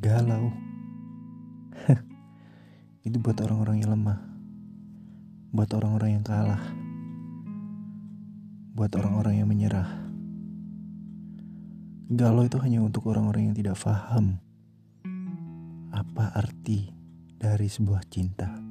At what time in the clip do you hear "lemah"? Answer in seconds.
3.92-4.20